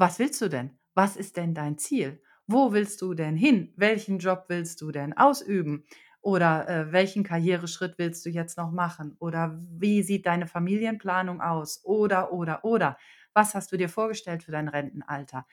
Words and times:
was 0.00 0.18
willst 0.18 0.40
du 0.40 0.48
denn? 0.48 0.78
Was 0.94 1.16
ist 1.16 1.36
denn 1.36 1.54
dein 1.54 1.78
Ziel? 1.78 2.22
Wo 2.46 2.72
willst 2.72 3.00
du 3.02 3.14
denn 3.14 3.36
hin? 3.36 3.72
Welchen 3.76 4.18
Job 4.18 4.46
willst 4.48 4.80
du 4.80 4.90
denn 4.90 5.16
ausüben? 5.16 5.84
Oder 6.22 6.68
äh, 6.68 6.92
welchen 6.92 7.22
Karriereschritt 7.22 7.96
willst 7.98 8.26
du 8.26 8.30
jetzt 8.30 8.58
noch 8.58 8.72
machen? 8.72 9.16
Oder 9.20 9.60
wie 9.70 10.02
sieht 10.02 10.26
deine 10.26 10.46
Familienplanung 10.46 11.40
aus? 11.40 11.80
Oder, 11.84 12.32
oder, 12.32 12.64
oder. 12.64 12.98
Was 13.32 13.54
hast 13.54 13.72
du 13.72 13.76
dir 13.76 13.88
vorgestellt 13.88 14.42
für 14.42 14.52
dein 14.52 14.68
Rentenalter? 14.68 15.46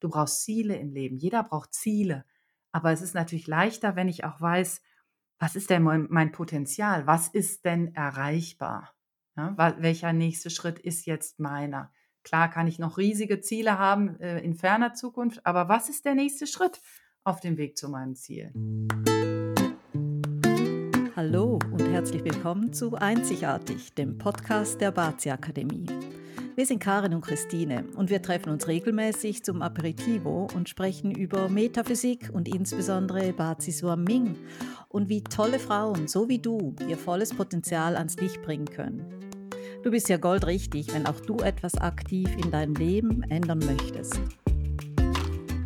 Du 0.00 0.08
brauchst 0.08 0.42
Ziele 0.44 0.76
im 0.76 0.92
Leben. 0.92 1.16
Jeder 1.16 1.42
braucht 1.42 1.74
Ziele. 1.74 2.24
Aber 2.72 2.92
es 2.92 3.02
ist 3.02 3.14
natürlich 3.14 3.46
leichter, 3.46 3.96
wenn 3.96 4.08
ich 4.08 4.24
auch 4.24 4.40
weiß, 4.40 4.82
was 5.38 5.56
ist 5.56 5.70
denn 5.70 5.82
mein, 5.82 6.32
Potenzial? 6.32 7.06
Was 7.06 7.28
ist 7.28 7.64
denn 7.64 7.94
erreichbar? 7.94 8.94
Ja, 9.36 9.74
welcher 9.78 10.12
nächste 10.12 10.48
Schritt 10.48 10.78
ist 10.78 11.06
jetzt 11.06 11.40
meiner? 11.40 11.92
Klar 12.24 12.50
kann 12.50 12.66
ich 12.66 12.78
noch 12.78 12.96
riesige 12.96 13.42
Ziele 13.42 13.78
haben 13.78 14.18
äh, 14.18 14.40
in 14.40 14.54
ferner 14.54 14.94
Zukunft, 14.94 15.44
aber 15.44 15.68
was 15.68 15.90
ist 15.90 16.06
der 16.06 16.14
nächste 16.14 16.46
Schritt 16.46 16.80
auf 17.22 17.40
dem 17.40 17.58
Weg 17.58 17.76
zu 17.76 17.90
meinem 17.90 18.16
Ziel? 18.16 18.50
Hallo 21.14 21.58
und 21.70 21.86
herzlich 21.86 22.24
willkommen 22.24 22.72
zu 22.72 22.94
Einzigartig, 22.94 23.94
dem 23.94 24.16
Podcast 24.16 24.80
der 24.80 24.90
Bazi 24.90 25.30
Akademie. 25.30 25.86
Wir 26.56 26.64
sind 26.64 26.78
Karin 26.78 27.12
und 27.12 27.20
Christine 27.20 27.84
und 27.94 28.08
wir 28.08 28.22
treffen 28.22 28.50
uns 28.50 28.68
regelmäßig 28.68 29.44
zum 29.44 29.60
Aperitivo 29.60 30.48
und 30.54 30.70
sprechen 30.70 31.10
über 31.10 31.50
Metaphysik 31.50 32.30
und 32.32 32.48
insbesondere 32.48 33.34
Bazi 33.34 33.70
Suaming 33.70 34.34
und 34.88 35.10
wie 35.10 35.22
tolle 35.22 35.58
Frauen, 35.58 36.08
so 36.08 36.28
wie 36.30 36.38
du, 36.38 36.74
ihr 36.88 36.96
volles 36.96 37.34
Potenzial 37.34 37.96
ans 37.96 38.16
Licht 38.16 38.40
bringen 38.42 38.66
können. 38.66 39.33
Du 39.84 39.90
bist 39.90 40.08
ja 40.08 40.16
goldrichtig, 40.16 40.94
wenn 40.94 41.06
auch 41.06 41.20
du 41.20 41.36
etwas 41.40 41.76
aktiv 41.76 42.26
in 42.42 42.50
deinem 42.50 42.74
Leben 42.74 43.22
ändern 43.24 43.58
möchtest. 43.58 44.18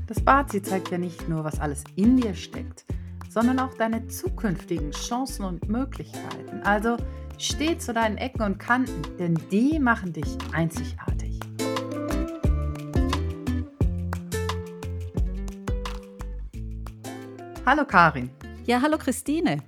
Das 0.08 0.20
Bazi 0.20 0.60
zeigt 0.60 0.90
ja 0.90 0.98
nicht 0.98 1.28
nur, 1.28 1.44
was 1.44 1.60
alles 1.60 1.84
in 1.94 2.16
dir 2.16 2.34
steckt, 2.34 2.84
sondern 3.30 3.60
auch 3.60 3.74
deine 3.74 4.08
zukünftigen 4.08 4.90
Chancen 4.90 5.44
und 5.44 5.68
Möglichkeiten. 5.68 6.62
Also 6.64 6.96
steh 7.38 7.78
zu 7.78 7.94
deinen 7.94 8.16
Ecken 8.16 8.42
und 8.42 8.58
Kanten, 8.58 9.02
denn 9.18 9.38
die 9.52 9.78
machen 9.78 10.12
dich 10.12 10.36
einzigartig. 10.52 11.38
Hallo 17.64 17.84
Karin. 17.84 18.30
Ja, 18.66 18.82
hallo 18.82 18.98
Christine. 18.98 19.62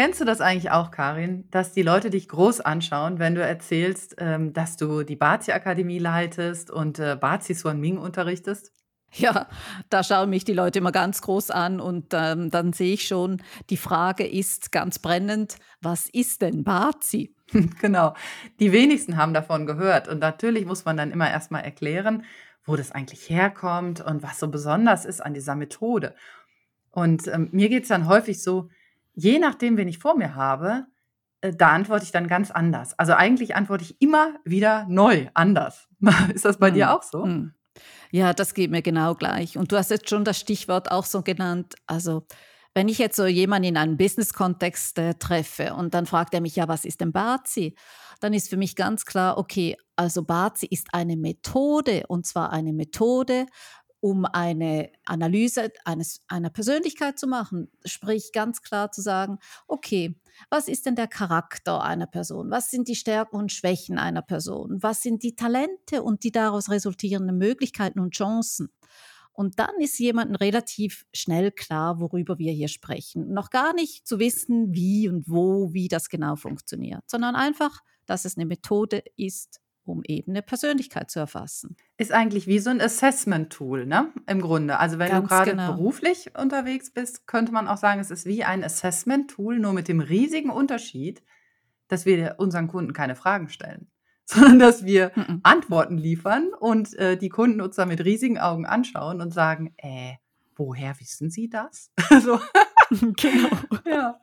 Kennst 0.00 0.20
du 0.20 0.24
das 0.24 0.40
eigentlich 0.40 0.70
auch, 0.70 0.92
Karin, 0.92 1.48
dass 1.50 1.72
die 1.72 1.82
Leute 1.82 2.08
dich 2.10 2.28
groß 2.28 2.60
anschauen, 2.60 3.18
wenn 3.18 3.34
du 3.34 3.42
erzählst, 3.42 4.14
ähm, 4.18 4.52
dass 4.52 4.76
du 4.76 5.02
die 5.02 5.16
Bazi-Akademie 5.16 5.98
leitest 5.98 6.70
und 6.70 7.00
äh, 7.00 7.16
Bazi 7.20 7.52
Suan 7.52 7.80
Ming 7.80 7.98
unterrichtest? 7.98 8.70
Ja, 9.10 9.48
da 9.90 10.04
schauen 10.04 10.30
mich 10.30 10.44
die 10.44 10.52
Leute 10.52 10.78
immer 10.78 10.92
ganz 10.92 11.20
groß 11.20 11.50
an 11.50 11.80
und 11.80 12.12
ähm, 12.12 12.48
dann 12.48 12.72
sehe 12.72 12.94
ich 12.94 13.08
schon, 13.08 13.42
die 13.70 13.76
Frage 13.76 14.24
ist 14.24 14.70
ganz 14.70 15.00
brennend, 15.00 15.56
was 15.80 16.08
ist 16.08 16.42
denn 16.42 16.62
Bazi? 16.62 17.34
genau, 17.80 18.14
die 18.60 18.70
wenigsten 18.70 19.16
haben 19.16 19.34
davon 19.34 19.66
gehört 19.66 20.06
und 20.06 20.20
natürlich 20.20 20.64
muss 20.64 20.84
man 20.84 20.96
dann 20.96 21.10
immer 21.10 21.28
erstmal 21.28 21.64
erklären, 21.64 22.22
wo 22.64 22.76
das 22.76 22.92
eigentlich 22.92 23.28
herkommt 23.30 24.00
und 24.00 24.22
was 24.22 24.38
so 24.38 24.46
besonders 24.46 25.04
ist 25.04 25.20
an 25.20 25.34
dieser 25.34 25.56
Methode. 25.56 26.14
Und 26.92 27.26
ähm, 27.26 27.48
mir 27.50 27.68
geht 27.68 27.82
es 27.82 27.88
dann 27.88 28.06
häufig 28.06 28.40
so, 28.40 28.68
je 29.18 29.38
nachdem, 29.40 29.76
wen 29.76 29.88
ich 29.88 29.98
vor 29.98 30.16
mir 30.16 30.34
habe, 30.36 30.86
äh, 31.40 31.52
da 31.52 31.70
antworte 31.70 32.04
ich 32.04 32.12
dann 32.12 32.28
ganz 32.28 32.50
anders. 32.50 32.96
Also 32.98 33.14
eigentlich 33.14 33.56
antworte 33.56 33.84
ich 33.84 34.00
immer 34.00 34.34
wieder 34.44 34.86
neu, 34.88 35.26
anders. 35.34 35.88
Ist 36.34 36.44
das 36.44 36.58
bei 36.58 36.68
hm. 36.68 36.74
dir 36.74 36.94
auch 36.94 37.02
so? 37.02 37.24
Hm. 37.24 37.52
Ja, 38.10 38.32
das 38.32 38.54
geht 38.54 38.70
mir 38.70 38.82
genau 38.82 39.14
gleich. 39.14 39.58
Und 39.58 39.72
du 39.72 39.76
hast 39.76 39.90
jetzt 39.90 40.08
schon 40.08 40.24
das 40.24 40.38
Stichwort 40.38 40.90
auch 40.90 41.04
so 41.04 41.22
genannt. 41.22 41.74
Also 41.86 42.26
wenn 42.74 42.88
ich 42.88 42.98
jetzt 42.98 43.16
so 43.16 43.26
jemanden 43.26 43.68
in 43.68 43.76
einem 43.76 43.96
Business-Kontext 43.96 44.98
äh, 44.98 45.14
treffe 45.14 45.74
und 45.74 45.94
dann 45.94 46.06
fragt 46.06 46.32
er 46.32 46.40
mich, 46.40 46.56
ja, 46.56 46.68
was 46.68 46.84
ist 46.84 47.00
denn 47.00 47.12
Bazi? 47.12 47.74
Dann 48.20 48.32
ist 48.34 48.48
für 48.48 48.56
mich 48.56 48.76
ganz 48.76 49.04
klar, 49.04 49.36
okay, 49.36 49.76
also 49.96 50.22
Bazi 50.22 50.66
ist 50.66 50.88
eine 50.92 51.16
Methode 51.16 52.04
und 52.08 52.26
zwar 52.26 52.52
eine 52.52 52.72
Methode, 52.72 53.46
um 54.00 54.24
eine 54.24 54.90
Analyse 55.04 55.72
eines, 55.84 56.20
einer 56.28 56.50
Persönlichkeit 56.50 57.18
zu 57.18 57.26
machen. 57.26 57.70
Sprich, 57.84 58.30
ganz 58.32 58.62
klar 58.62 58.92
zu 58.92 59.02
sagen, 59.02 59.38
okay, 59.66 60.14
was 60.50 60.68
ist 60.68 60.86
denn 60.86 60.94
der 60.94 61.08
Charakter 61.08 61.82
einer 61.82 62.06
Person? 62.06 62.50
Was 62.50 62.70
sind 62.70 62.88
die 62.88 62.94
Stärken 62.94 63.36
und 63.36 63.52
Schwächen 63.52 63.98
einer 63.98 64.22
Person? 64.22 64.82
Was 64.82 65.02
sind 65.02 65.22
die 65.22 65.34
Talente 65.34 66.02
und 66.02 66.22
die 66.22 66.32
daraus 66.32 66.70
resultierenden 66.70 67.38
Möglichkeiten 67.38 67.98
und 67.98 68.14
Chancen? 68.14 68.70
Und 69.32 69.60
dann 69.60 69.78
ist 69.78 69.98
jemandem 70.00 70.34
relativ 70.34 71.06
schnell 71.12 71.52
klar, 71.52 72.00
worüber 72.00 72.38
wir 72.38 72.52
hier 72.52 72.66
sprechen. 72.66 73.32
Noch 73.32 73.50
gar 73.50 73.72
nicht 73.72 74.06
zu 74.06 74.18
wissen, 74.18 74.74
wie 74.74 75.08
und 75.08 75.28
wo, 75.28 75.72
wie 75.72 75.86
das 75.86 76.08
genau 76.08 76.34
funktioniert, 76.34 77.02
sondern 77.06 77.36
einfach, 77.36 77.78
dass 78.04 78.24
es 78.24 78.36
eine 78.36 78.46
Methode 78.46 79.04
ist, 79.16 79.60
um 79.88 80.02
eben 80.04 80.32
eine 80.32 80.42
Persönlichkeit 80.42 81.10
zu 81.10 81.18
erfassen. 81.18 81.76
Ist 81.96 82.12
eigentlich 82.12 82.46
wie 82.46 82.58
so 82.58 82.70
ein 82.70 82.80
Assessment-Tool, 82.80 83.86
ne? 83.86 84.12
Im 84.26 84.40
Grunde. 84.40 84.78
Also 84.78 84.98
wenn 84.98 85.10
Ganz 85.10 85.28
du 85.28 85.34
gerade 85.34 85.50
genau. 85.52 85.72
beruflich 85.72 86.32
unterwegs 86.36 86.90
bist, 86.90 87.26
könnte 87.26 87.52
man 87.52 87.68
auch 87.68 87.76
sagen, 87.76 88.00
es 88.00 88.10
ist 88.10 88.26
wie 88.26 88.44
ein 88.44 88.62
Assessment-Tool, 88.62 89.58
nur 89.58 89.72
mit 89.72 89.88
dem 89.88 90.00
riesigen 90.00 90.50
Unterschied, 90.50 91.22
dass 91.88 92.06
wir 92.06 92.36
unseren 92.38 92.68
Kunden 92.68 92.92
keine 92.92 93.16
Fragen 93.16 93.48
stellen, 93.48 93.90
sondern 94.24 94.58
dass 94.58 94.84
wir 94.84 95.12
mhm. 95.14 95.40
Antworten 95.42 95.98
liefern 95.98 96.50
und 96.58 96.94
äh, 96.94 97.16
die 97.16 97.30
Kunden 97.30 97.60
uns 97.60 97.76
dann 97.76 97.88
mit 97.88 98.04
riesigen 98.04 98.38
Augen 98.38 98.66
anschauen 98.66 99.20
und 99.20 99.32
sagen, 99.32 99.74
äh, 99.78 100.14
woher 100.54 100.98
wissen 101.00 101.30
Sie 101.30 101.48
das? 101.48 101.90
so. 102.22 102.38
genau. 103.16 103.50
Ja. 103.86 104.20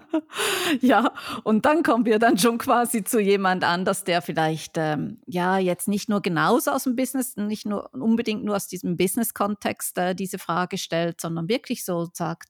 ja, 0.80 1.12
und 1.42 1.64
dann 1.64 1.82
kommen 1.82 2.04
wir 2.04 2.18
dann 2.18 2.38
schon 2.38 2.58
quasi 2.58 3.04
zu 3.04 3.20
jemand 3.20 3.64
anders, 3.64 4.04
der 4.04 4.22
vielleicht 4.22 4.76
ähm, 4.76 5.20
ja 5.26 5.58
jetzt 5.58 5.88
nicht 5.88 6.08
nur 6.08 6.22
genauso 6.22 6.70
aus 6.70 6.84
dem 6.84 6.96
Business, 6.96 7.36
nicht 7.36 7.66
nur 7.66 7.92
unbedingt 7.92 8.44
nur 8.44 8.56
aus 8.56 8.68
diesem 8.68 8.96
Business-Kontext 8.96 9.98
äh, 9.98 10.14
diese 10.14 10.38
Frage 10.38 10.78
stellt, 10.78 11.20
sondern 11.20 11.48
wirklich 11.48 11.84
so 11.84 12.08
sagt, 12.12 12.48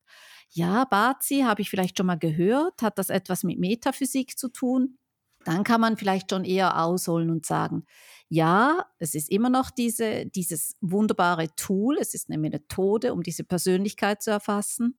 ja, 0.51 0.85
Bazi 0.85 1.41
habe 1.45 1.63
ich 1.63 1.71
vielleicht 1.71 1.99
schon 1.99 2.07
mal 2.07 2.19
gehört, 2.19 2.83
hat 2.83 2.99
das 2.99 3.11
etwas 3.11 3.43
mit 3.43 3.59
Metaphysik 3.59 4.39
zu 4.39 4.49
tun? 4.49 4.99
Dann 5.45 5.65
kann 5.65 5.81
man 5.81 5.97
vielleicht 5.97 6.31
schon 6.31 6.45
eher 6.45 6.83
ausholen 6.83 7.31
und 7.31 7.47
sagen, 7.47 7.85
ja, 8.29 8.87
es 8.99 9.15
ist 9.15 9.31
immer 9.31 9.51
noch 9.51 9.71
diese, 9.71 10.27
dieses 10.27 10.77
wunderbare 10.81 11.55
Tool, 11.57 11.99
es 11.99 12.15
ist 12.15 12.31
eine 12.31 12.39
Methode, 12.39 13.13
um 13.13 13.23
diese 13.23 13.45
Persönlichkeit 13.45 14.23
zu 14.23 14.31
erfassen. 14.31 14.99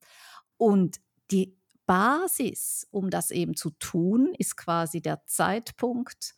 Und 0.57 0.97
die 1.31 1.57
Basis, 1.85 2.87
um 2.91 3.09
das 3.09 3.31
eben 3.31 3.55
zu 3.55 3.71
tun, 3.71 4.33
ist 4.37 4.57
quasi 4.57 5.01
der 5.01 5.25
Zeitpunkt, 5.25 6.35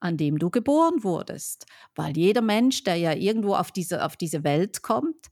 an 0.00 0.16
dem 0.16 0.38
du 0.38 0.50
geboren 0.50 1.02
wurdest. 1.02 1.66
Weil 1.94 2.16
jeder 2.16 2.42
Mensch, 2.42 2.84
der 2.84 2.96
ja 2.96 3.12
irgendwo 3.12 3.54
auf 3.54 3.72
diese, 3.72 4.04
auf 4.04 4.16
diese 4.16 4.44
Welt 4.44 4.82
kommt, 4.82 5.28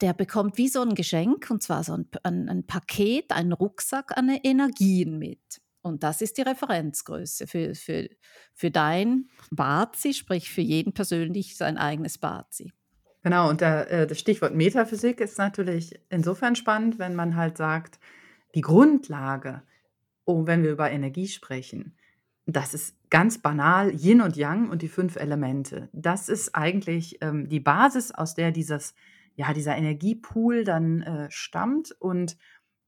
der 0.00 0.14
bekommt 0.14 0.56
wie 0.58 0.68
so 0.68 0.80
ein 0.80 0.94
Geschenk, 0.94 1.50
und 1.50 1.62
zwar 1.62 1.84
so 1.84 1.94
ein, 1.94 2.08
ein, 2.22 2.48
ein 2.48 2.66
Paket, 2.66 3.32
einen 3.32 3.52
Rucksack 3.52 4.16
an 4.16 4.28
Energien 4.28 5.18
mit. 5.18 5.60
Und 5.82 6.02
das 6.02 6.20
ist 6.20 6.36
die 6.36 6.42
Referenzgröße 6.42 7.46
für, 7.46 7.74
für, 7.74 8.08
für 8.54 8.70
dein 8.70 9.28
Bazi, 9.50 10.12
sprich 10.12 10.50
für 10.50 10.60
jeden 10.60 10.92
persönlich 10.92 11.56
sein 11.56 11.78
eigenes 11.78 12.18
Bazi. 12.18 12.72
Genau, 13.22 13.48
und 13.48 13.60
der, 13.60 13.90
äh, 13.90 14.06
das 14.06 14.18
Stichwort 14.18 14.54
Metaphysik 14.54 15.20
ist 15.20 15.38
natürlich 15.38 15.98
insofern 16.08 16.56
spannend, 16.56 16.98
wenn 16.98 17.14
man 17.14 17.36
halt 17.36 17.56
sagt, 17.56 17.98
die 18.54 18.62
Grundlage, 18.62 19.62
oh, 20.24 20.46
wenn 20.46 20.62
wir 20.62 20.70
über 20.70 20.90
Energie 20.90 21.28
sprechen, 21.28 21.96
das 22.46 22.74
ist 22.74 22.96
ganz 23.10 23.38
banal 23.38 23.92
Yin 23.94 24.20
und 24.20 24.36
Yang 24.36 24.70
und 24.70 24.82
die 24.82 24.88
fünf 24.88 25.16
Elemente. 25.16 25.88
Das 25.92 26.28
ist 26.28 26.54
eigentlich 26.54 27.18
ähm, 27.20 27.48
die 27.48 27.60
Basis, 27.60 28.12
aus 28.12 28.34
der 28.34 28.50
dieses, 28.50 28.94
ja, 29.36 29.52
dieser 29.52 29.76
Energiepool 29.76 30.64
dann 30.64 31.02
äh, 31.02 31.30
stammt. 31.30 31.94
Und 31.98 32.36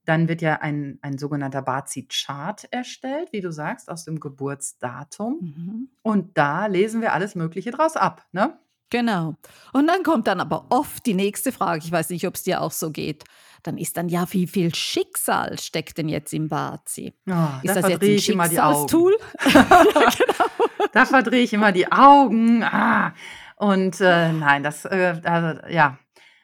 dann 0.05 0.27
wird 0.27 0.41
ja 0.41 0.55
ein, 0.55 0.99
ein 1.01 1.17
sogenannter 1.17 1.61
Bazi-Chart 1.61 2.67
erstellt, 2.71 3.31
wie 3.31 3.41
du 3.41 3.51
sagst, 3.51 3.89
aus 3.89 4.05
dem 4.05 4.19
Geburtsdatum. 4.19 5.37
Mhm. 5.41 5.89
Und 6.01 6.37
da 6.37 6.65
lesen 6.67 7.01
wir 7.01 7.13
alles 7.13 7.35
Mögliche 7.35 7.71
draus 7.71 7.95
ab. 7.95 8.25
Ne? 8.31 8.57
Genau. 8.89 9.35
Und 9.71 9.87
dann 9.87 10.03
kommt 10.03 10.27
dann 10.27 10.39
aber 10.39 10.67
oft 10.69 11.05
die 11.05 11.13
nächste 11.13 11.51
Frage, 11.51 11.83
ich 11.83 11.91
weiß 11.91 12.09
nicht, 12.09 12.27
ob 12.27 12.35
es 12.35 12.43
dir 12.43 12.61
auch 12.61 12.71
so 12.71 12.91
geht. 12.91 13.23
Dann 13.63 13.77
ist 13.77 13.95
dann 13.97 14.09
ja, 14.09 14.25
wie 14.31 14.45
viel 14.45 14.75
Schicksal 14.75 15.57
steckt 15.57 15.97
denn 15.97 16.09
jetzt 16.09 16.33
im 16.33 16.49
Bazi? 16.49 17.13
Oh, 17.27 17.31
ist 17.63 17.75
da 17.75 17.81
das 17.81 17.89
jetzt 17.89 18.03
ein 18.03 18.19
Schicksalstool? 18.19 19.15
genau. 19.43 20.49
Da 20.91 21.05
verdrehe 21.05 21.43
ich 21.43 21.53
immer 21.53 21.71
die 21.71 21.91
Augen. 21.91 22.63
Ah. 22.63 23.13
Und 23.55 24.01
äh, 24.01 24.33
nein, 24.33 24.61
das, 24.61 24.85
äh, 24.85 25.19
also, 25.23 25.61
ja, 25.69 25.97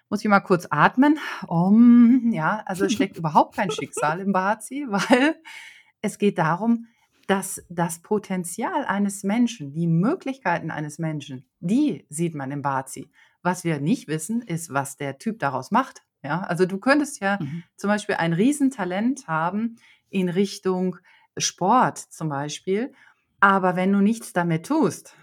muss 0.10 0.22
ich 0.22 0.30
mal 0.30 0.40
kurz 0.40 0.68
atmen. 0.70 1.20
Um, 1.48 2.32
ja, 2.32 2.64
also 2.66 2.86
es 2.86 2.94
steckt 2.94 3.18
überhaupt 3.18 3.56
kein 3.56 3.72
Schicksal 3.72 4.20
im 4.20 4.34
Bazi, 4.34 4.86
weil 4.90 5.36
es 6.02 6.18
geht 6.18 6.38
darum, 6.38 6.88
dass 7.28 7.64
das 7.70 8.02
Potenzial 8.02 8.86
eines 8.86 9.24
Menschen, 9.24 9.72
die 9.72 9.88
Möglichkeiten 9.88 10.72
eines 10.72 10.98
Menschen, 10.98 11.46
die 11.60 12.06
sieht 12.10 12.34
man 12.34 12.52
im 12.52 12.64
Bazi. 12.64 13.12
Was 13.44 13.64
wir 13.64 13.80
nicht 13.80 14.08
wissen, 14.08 14.42
ist, 14.42 14.74
was 14.74 14.98
der 14.98 15.20
Typ 15.20 15.40
daraus 15.40 15.70
macht. 15.72 16.04
Ja, 16.24 16.42
also 16.42 16.66
du 16.66 16.80
könntest 16.80 17.22
ja 17.22 17.38
mhm. 17.40 17.64
zum 17.78 17.90
Beispiel 17.90 18.16
ein 18.16 18.34
Riesentalent 18.34 19.28
haben 19.28 19.78
in 20.10 20.28
Richtung 20.28 20.98
Sport 21.38 21.98
zum 22.00 22.28
Beispiel, 22.28 22.92
aber 23.40 23.78
wenn 23.78 23.94
du 23.94 24.00
nichts 24.00 24.34
damit 24.34 24.66
tust, 24.66 25.16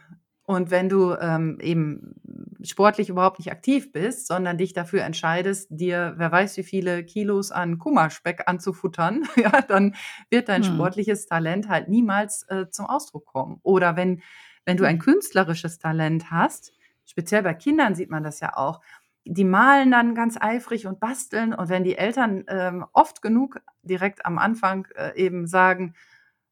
und 0.47 0.71
wenn 0.71 0.89
du 0.89 1.15
ähm, 1.21 1.59
eben 1.61 2.15
sportlich 2.63 3.09
überhaupt 3.09 3.39
nicht 3.39 3.51
aktiv 3.51 3.93
bist, 3.93 4.27
sondern 4.27 4.59
dich 4.59 4.73
dafür 4.73 5.03
entscheidest, 5.03 5.69
dir 5.71 6.15
wer 6.17 6.33
weiß 6.33 6.57
wie 6.57 6.63
viele 6.63 7.05
Kilos 7.05 7.53
an 7.53 7.79
Kummerspeck 7.79 8.45
anzufuttern, 8.47 9.25
ja, 9.37 9.63
dann 9.63 9.95
wird 10.31 10.49
dein 10.49 10.63
hm. 10.63 10.75
sportliches 10.75 11.27
Talent 11.27 11.69
halt 11.69 11.89
niemals 11.89 12.45
äh, 12.49 12.69
zum 12.71 12.87
Ausdruck 12.87 13.27
kommen. 13.27 13.61
Oder 13.63 13.97
wenn, 13.97 14.23
wenn 14.65 14.77
du 14.77 14.85
ein 14.85 14.99
künstlerisches 14.99 15.79
Talent 15.79 16.31
hast, 16.31 16.73
speziell 17.05 17.43
bei 17.43 17.55
Kindern 17.55 17.95
sieht 17.95 18.11
man 18.11 18.23
das 18.23 18.41
ja 18.41 18.57
auch, 18.57 18.81
die 19.25 19.45
malen 19.45 19.91
dann 19.91 20.15
ganz 20.15 20.37
eifrig 20.41 20.87
und 20.87 21.01
basteln 21.01 21.53
und 21.53 21.69
wenn 21.69 21.83
die 21.83 21.99
Eltern 21.99 22.45
ähm, 22.49 22.87
oft 22.93 23.23
genug 23.23 23.61
direkt 23.83 24.25
am 24.25 24.39
Anfang 24.39 24.87
äh, 24.95 25.17
eben 25.17 25.47
sagen, 25.49 25.95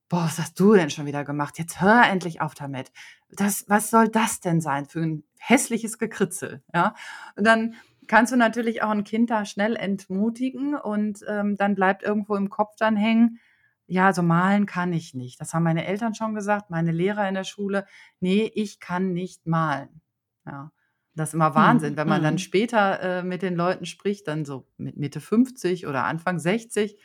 boah, 0.09 0.25
was 0.25 0.39
hast 0.39 0.59
du 0.61 0.75
denn 0.75 0.91
schon 0.91 1.07
wieder 1.07 1.25
gemacht? 1.25 1.59
Jetzt 1.59 1.81
hör 1.81 2.05
endlich 2.05 2.41
auf 2.41 2.55
damit. 2.55 2.93
Das, 3.31 3.65
was 3.69 3.91
soll 3.91 4.09
das 4.09 4.41
denn 4.41 4.61
sein 4.61 4.87
für 4.87 5.01
ein 5.01 5.25
hässliches 5.49 5.99
Gekritzel? 5.99 6.63
Ja, 6.75 6.95
und 7.37 7.47
dann 7.47 7.75
kannst 8.07 8.33
du 8.33 8.37
natürlich 8.37 8.83
auch 8.83 8.91
ein 8.91 9.05
Kind 9.05 9.31
da 9.31 9.45
schnell 9.45 9.77
entmutigen 9.77 10.75
und 10.75 11.21
ähm, 11.29 11.57
dann 11.57 11.75
bleibt 11.75 12.03
irgendwo 12.03 12.37
im 12.37 12.51
Kopf 12.51 12.75
dann 12.79 12.97
hängen, 12.97 13.39
ja, 13.87 14.13
so 14.13 14.23
malen 14.23 14.67
kann 14.67 14.93
ich 14.93 15.15
nicht. 15.15 15.41
Das 15.41 15.53
haben 15.53 15.63
meine 15.63 15.87
Eltern 15.87 16.15
schon 16.15 16.35
gesagt, 16.35 16.71
meine 16.71 16.93
Lehrer 16.93 17.29
in 17.29 17.35
der 17.35 17.45
Schule. 17.45 17.87
Nee, 18.19 18.51
ich 18.55 18.81
kann 18.81 19.13
nicht 19.13 19.47
malen. 19.47 20.01
Ja. 20.47 20.73
Das 21.15 21.31
ist 21.31 21.35
immer 21.35 21.49
hm, 21.49 21.55
Wahnsinn, 21.55 21.97
wenn 21.97 22.09
man 22.09 22.23
dann 22.23 22.35
hm. 22.35 22.39
später 22.39 23.01
äh, 23.01 23.23
mit 23.23 23.43
den 23.43 23.55
Leuten 23.55 23.85
spricht, 23.85 24.27
dann 24.27 24.45
so 24.45 24.67
mit 24.79 24.97
Mitte 24.97 25.21
50 25.21 25.87
oder 25.87 26.05
Anfang 26.05 26.39
60 26.39 26.99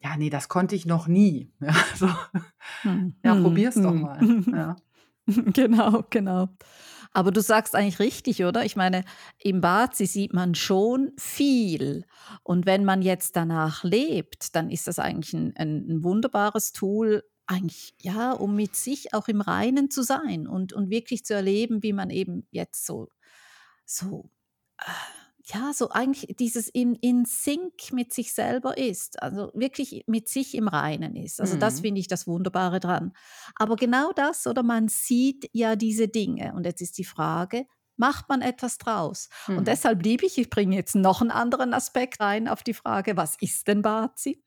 ja, 0.00 0.16
nee, 0.16 0.30
das 0.30 0.48
konnte 0.48 0.74
ich 0.74 0.86
noch 0.86 1.08
nie. 1.08 1.52
Ja, 1.60 1.74
so. 1.94 2.08
Hm. 2.82 3.14
ja 3.24 3.34
hm. 3.34 3.42
probier's 3.42 3.76
hm. 3.76 3.82
doch 3.82 3.94
mal. 3.94 4.42
Ja. 4.52 4.76
Genau, 5.28 6.04
genau. 6.08 6.50
Aber 7.16 7.32
du 7.32 7.40
sagst 7.40 7.74
eigentlich 7.74 7.98
richtig, 7.98 8.44
oder? 8.44 8.66
Ich 8.66 8.76
meine, 8.76 9.02
im 9.38 9.62
Bazi 9.62 10.04
sieht 10.04 10.34
man 10.34 10.54
schon 10.54 11.12
viel. 11.16 12.04
Und 12.42 12.66
wenn 12.66 12.84
man 12.84 13.00
jetzt 13.00 13.36
danach 13.36 13.84
lebt, 13.84 14.54
dann 14.54 14.68
ist 14.68 14.86
das 14.86 14.98
eigentlich 14.98 15.32
ein, 15.32 15.56
ein, 15.56 16.04
wunderbares 16.04 16.72
Tool, 16.72 17.24
eigentlich, 17.46 17.94
ja, 18.02 18.32
um 18.32 18.54
mit 18.54 18.76
sich 18.76 19.14
auch 19.14 19.28
im 19.28 19.40
Reinen 19.40 19.88
zu 19.90 20.02
sein 20.02 20.46
und, 20.46 20.74
und 20.74 20.90
wirklich 20.90 21.24
zu 21.24 21.32
erleben, 21.32 21.82
wie 21.82 21.94
man 21.94 22.10
eben 22.10 22.46
jetzt 22.50 22.84
so, 22.84 23.08
so 23.86 24.28
äh, 24.76 24.84
ja, 25.52 25.72
so 25.72 25.90
eigentlich 25.90 26.34
dieses 26.38 26.68
in, 26.68 26.96
in 26.96 27.24
Sync 27.24 27.92
mit 27.92 28.12
sich 28.12 28.34
selber 28.34 28.76
ist, 28.76 29.22
also 29.22 29.50
wirklich 29.54 30.04
mit 30.06 30.28
sich 30.28 30.54
im 30.54 30.66
Reinen 30.66 31.14
ist. 31.14 31.40
Also 31.40 31.54
mhm. 31.56 31.60
das 31.60 31.80
finde 31.80 32.00
ich 32.00 32.08
das 32.08 32.26
Wunderbare 32.26 32.80
dran. 32.80 33.12
Aber 33.54 33.76
genau 33.76 34.12
das, 34.12 34.46
oder 34.46 34.64
man 34.64 34.88
sieht 34.88 35.48
ja 35.52 35.76
diese 35.76 36.08
Dinge. 36.08 36.52
Und 36.54 36.66
jetzt 36.66 36.80
ist 36.80 36.98
die 36.98 37.04
Frage, 37.04 37.66
macht 37.96 38.28
man 38.28 38.42
etwas 38.42 38.78
draus? 38.78 39.28
Mhm. 39.46 39.58
Und 39.58 39.68
deshalb 39.68 40.02
liebe 40.02 40.26
ich, 40.26 40.36
ich 40.36 40.50
bringe 40.50 40.74
jetzt 40.74 40.96
noch 40.96 41.20
einen 41.20 41.30
anderen 41.30 41.74
Aspekt 41.74 42.20
rein 42.20 42.48
auf 42.48 42.64
die 42.64 42.74
Frage, 42.74 43.16
was 43.16 43.36
ist 43.40 43.68
denn 43.68 43.82
Bazi? 43.82 44.42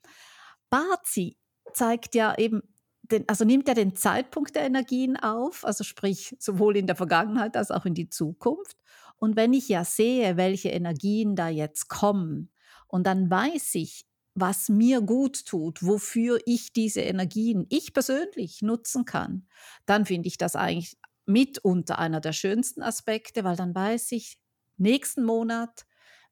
Bazi 0.69 1.37
zeigt 1.73 2.13
ja 2.13 2.37
eben 2.37 2.61
den, 3.03 3.27
also 3.27 3.45
nimmt 3.45 3.67
er 3.67 3.73
den 3.73 3.95
Zeitpunkt 3.95 4.55
der 4.55 4.63
Energien 4.63 5.17
auf, 5.17 5.65
also 5.65 5.83
sprich 5.83 6.35
sowohl 6.39 6.77
in 6.77 6.87
der 6.87 6.95
Vergangenheit 6.95 7.57
als 7.57 7.71
auch 7.71 7.85
in 7.85 7.93
die 7.93 8.09
Zukunft. 8.09 8.77
Und 9.19 9.35
wenn 9.35 9.53
ich 9.53 9.69
ja 9.69 9.83
sehe, 9.83 10.37
welche 10.37 10.69
Energien 10.69 11.35
da 11.35 11.49
jetzt 11.49 11.89
kommen, 11.89 12.51
und 12.89 13.05
dann 13.05 13.29
weiß 13.29 13.75
ich, 13.75 14.05
was 14.33 14.69
mir 14.69 15.01
gut 15.01 15.45
tut, 15.45 15.83
wofür 15.83 16.39
ich 16.45 16.73
diese 16.73 17.01
Energien, 17.01 17.65
ich 17.69 17.93
persönlich 17.93 18.61
nutzen 18.61 19.05
kann, 19.05 19.47
dann 19.85 20.05
finde 20.05 20.27
ich 20.27 20.37
das 20.37 20.55
eigentlich 20.55 20.97
mitunter 21.25 21.99
einer 21.99 22.19
der 22.19 22.33
schönsten 22.33 22.81
Aspekte, 22.81 23.43
weil 23.43 23.55
dann 23.55 23.75
weiß 23.75 24.11
ich, 24.13 24.39
nächsten 24.77 25.23
Monat 25.23 25.85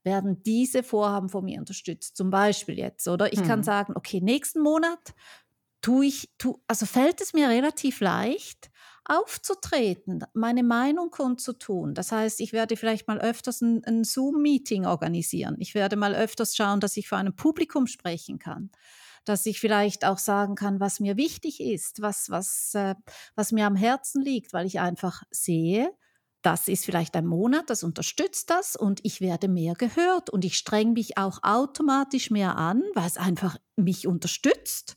werden 0.03 0.41
diese 0.43 0.83
Vorhaben 0.83 1.29
von 1.29 1.45
mir 1.45 1.59
unterstützt. 1.59 2.15
Zum 2.15 2.29
Beispiel 2.29 2.77
jetzt, 2.77 3.07
oder? 3.07 3.31
Ich 3.33 3.39
hm. 3.39 3.47
kann 3.47 3.63
sagen, 3.63 3.93
okay, 3.95 4.21
nächsten 4.21 4.61
Monat 4.61 5.13
tue 5.81 6.05
ich, 6.05 6.31
tu, 6.37 6.61
also 6.67 6.85
fällt 6.85 7.21
es 7.21 7.33
mir 7.33 7.49
relativ 7.49 7.99
leicht, 7.99 8.71
aufzutreten, 9.07 10.24
meine 10.33 10.63
Meinung 10.63 11.09
kundzutun. 11.09 11.94
Das 11.94 12.12
heißt, 12.12 12.39
ich 12.42 12.54
werde 12.54 12.77
vielleicht 12.77 13.07
mal 13.07 13.19
öfters 13.19 13.62
ein, 13.62 13.83
ein 13.86 14.04
Zoom-Meeting 14.04 14.86
organisieren. 14.86 15.56
Ich 15.59 15.75
werde 15.75 15.95
mal 15.95 16.13
öfters 16.13 16.56
schauen, 16.56 16.80
dass 16.80 16.98
ich 16.98 17.07
vor 17.07 17.18
einem 17.18 17.36
Publikum 17.36 17.88
sprechen 17.88 18.39
kann 18.39 18.69
dass 19.27 19.45
ich 19.45 19.59
vielleicht 19.59 20.06
auch 20.06 20.19
sagen 20.19 20.56
kann, 20.56 20.80
was 20.80 21.01
mir 21.01 21.18
wichtig 21.18 21.59
ist, 21.59 22.01
was, 22.01 22.30
was, 22.30 22.74
äh, 22.75 22.95
was 23.36 23.51
mir 23.51 23.65
am 23.65 23.75
Herzen 23.75 24.21
liegt, 24.21 24.54
weil 24.54 24.65
ich 24.65 24.80
einfach 24.80 25.24
sehe, 25.31 25.92
das 26.42 26.69
ist 26.69 26.86
vielleicht 26.86 27.15
ein 27.15 27.25
Monat, 27.25 27.69
das 27.69 27.83
unterstützt 27.83 28.50
das 28.50 28.77
und 28.77 29.01
ich 29.04 29.19
werde 29.19 29.50
mehr 29.50 29.74
gehört 29.74 30.30
und 30.30 30.45
ich 30.45 30.57
strenge 30.57 30.94
mich 30.94 31.18
auch 31.18 31.39
automatisch 31.44 32.31
mehr 32.31 32.56
an, 32.56 32.83
weil 32.94 33.07
es 33.07 33.18
einfach 33.18 33.57
mich 33.75 34.07
unterstützt, 34.07 34.95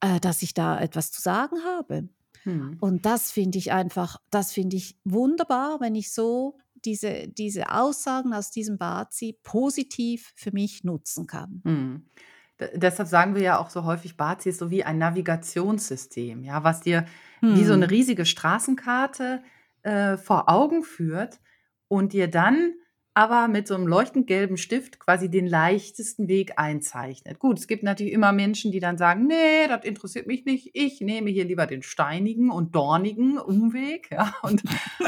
äh, 0.00 0.20
dass 0.20 0.42
ich 0.42 0.52
da 0.52 0.78
etwas 0.78 1.10
zu 1.10 1.22
sagen 1.22 1.64
habe. 1.64 2.08
Hm. 2.44 2.76
Und 2.80 3.04
das 3.04 3.30
finde 3.30 3.58
ich 3.58 3.72
einfach, 3.72 4.18
das 4.30 4.52
finde 4.52 4.76
ich 4.76 4.96
wunderbar, 5.04 5.80
wenn 5.80 5.94
ich 5.94 6.12
so 6.12 6.58
diese, 6.84 7.28
diese 7.28 7.70
Aussagen 7.70 8.34
aus 8.34 8.50
diesem 8.50 8.78
Bazi 8.78 9.38
positiv 9.42 10.32
für 10.36 10.52
mich 10.52 10.84
nutzen 10.84 11.26
kann. 11.26 11.62
Hm. 11.64 12.06
Deshalb 12.74 13.08
sagen 13.08 13.34
wir 13.34 13.42
ja 13.42 13.58
auch 13.58 13.68
so 13.68 13.84
häufig, 13.84 14.16
Bazi 14.16 14.50
ist 14.50 14.58
so 14.58 14.70
wie 14.70 14.84
ein 14.84 14.98
Navigationssystem, 14.98 16.44
ja, 16.44 16.62
was 16.62 16.82
dir 16.82 17.06
hm. 17.40 17.56
wie 17.56 17.64
so 17.64 17.72
eine 17.72 17.86
hm. 17.86 17.90
riesige 17.90 18.26
Straßenkarte 18.26 19.42
äh, 19.82 20.16
vor 20.16 20.48
Augen 20.48 20.82
führt 20.82 21.40
und 21.88 22.12
dir 22.12 22.28
dann 22.28 22.74
aber 23.14 23.46
mit 23.46 23.68
so 23.68 23.76
einem 23.76 23.86
leuchtend 23.86 24.26
gelben 24.26 24.56
Stift 24.56 24.98
quasi 24.98 25.30
den 25.30 25.46
leichtesten 25.46 26.26
Weg 26.26 26.54
einzeichnet. 26.58 27.38
Gut, 27.38 27.60
es 27.60 27.68
gibt 27.68 27.84
natürlich 27.84 28.12
immer 28.12 28.32
Menschen, 28.32 28.72
die 28.72 28.80
dann 28.80 28.98
sagen, 28.98 29.28
nee, 29.28 29.68
das 29.68 29.84
interessiert 29.84 30.26
mich 30.26 30.44
nicht. 30.44 30.70
Ich 30.74 31.00
nehme 31.00 31.30
hier 31.30 31.44
lieber 31.44 31.66
den 31.66 31.84
steinigen 31.84 32.50
und 32.50 32.74
dornigen 32.74 33.38
Umweg 33.38 34.08
ja, 34.12 34.34
und 34.42 34.64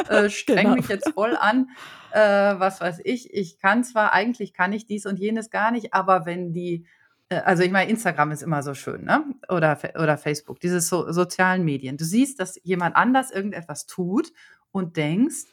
äh, 0.09 0.31
streng 0.31 0.65
genau. 0.65 0.75
mich 0.77 0.89
jetzt 0.89 1.11
voll 1.15 1.37
an. 1.37 1.71
Äh, 2.13 2.21
was 2.21 2.81
weiß 2.81 3.01
ich, 3.03 3.35
ich 3.35 3.59
kann 3.59 3.83
zwar, 3.83 4.13
eigentlich 4.13 4.55
kann 4.55 4.73
ich 4.73 4.87
dies 4.87 5.05
und 5.05 5.19
jenes 5.19 5.51
gar 5.51 5.73
nicht, 5.73 5.93
aber 5.93 6.27
wenn 6.27 6.53
die 6.53 6.87
äh, 7.29 7.41
also 7.41 7.65
ich 7.65 7.73
meine, 7.73 7.91
Instagram 7.91 8.31
ist 8.31 8.43
immer 8.43 8.63
so 8.63 8.75
schön, 8.75 9.05
ne? 9.05 9.25
Oder, 9.49 9.79
oder 10.01 10.17
Facebook, 10.17 10.61
diese 10.61 10.81
so, 10.81 11.11
sozialen 11.11 11.65
Medien. 11.65 11.97
Du 11.97 12.05
siehst, 12.05 12.39
dass 12.39 12.61
jemand 12.63 12.95
anders 12.95 13.33
irgendetwas 13.33 13.87
tut 13.87 14.33
und 14.71 14.97
denkst, 14.97 15.47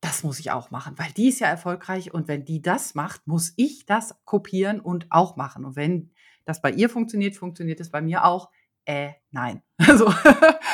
das 0.00 0.22
muss 0.22 0.40
ich 0.40 0.50
auch 0.50 0.70
machen, 0.70 0.98
weil 0.98 1.12
die 1.12 1.28
ist 1.28 1.40
ja 1.40 1.48
erfolgreich 1.48 2.14
und 2.14 2.26
wenn 2.26 2.44
die 2.44 2.62
das 2.62 2.94
macht, 2.94 3.26
muss 3.26 3.52
ich 3.56 3.84
das 3.84 4.16
kopieren 4.24 4.80
und 4.80 5.06
auch 5.10 5.36
machen. 5.36 5.64
Und 5.64 5.76
wenn 5.76 6.10
das 6.44 6.62
bei 6.62 6.70
ihr 6.70 6.88
funktioniert, 6.88 7.36
funktioniert 7.36 7.80
es 7.80 7.90
bei 7.90 8.00
mir 8.00 8.24
auch. 8.24 8.50
Äh, 8.84 9.12
nein. 9.30 9.62
Also 9.78 10.12